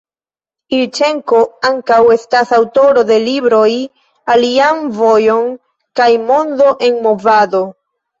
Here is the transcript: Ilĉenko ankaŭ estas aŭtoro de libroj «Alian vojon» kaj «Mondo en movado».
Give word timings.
Ilĉenko 0.75 1.41
ankaŭ 1.67 1.97
estas 2.15 2.53
aŭtoro 2.57 3.03
de 3.09 3.17
libroj 3.25 3.67
«Alian 4.37 4.81
vojon» 5.01 5.45
kaj 6.01 6.09
«Mondo 6.31 6.73
en 6.89 6.99
movado». 7.05 7.63